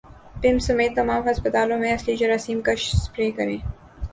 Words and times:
پمز 0.43 0.63
سمیت 0.67 0.95
تمام 0.95 1.27
ھسپتالوں 1.27 1.77
میں 1.79 1.91
اصلی 1.93 2.15
جراثیم 2.17 2.61
کش 2.65 2.89
سپرے 2.95 3.29
کریں 3.31 3.57